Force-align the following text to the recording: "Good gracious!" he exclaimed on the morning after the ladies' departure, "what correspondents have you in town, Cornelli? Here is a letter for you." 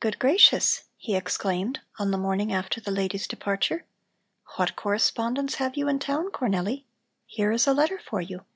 "Good 0.00 0.18
gracious!" 0.18 0.84
he 0.96 1.14
exclaimed 1.14 1.80
on 1.98 2.10
the 2.10 2.16
morning 2.16 2.54
after 2.54 2.80
the 2.80 2.90
ladies' 2.90 3.28
departure, 3.28 3.84
"what 4.56 4.76
correspondents 4.76 5.56
have 5.56 5.76
you 5.76 5.88
in 5.88 5.98
town, 5.98 6.30
Cornelli? 6.30 6.84
Here 7.26 7.52
is 7.52 7.66
a 7.66 7.74
letter 7.74 7.98
for 7.98 8.22
you." 8.22 8.46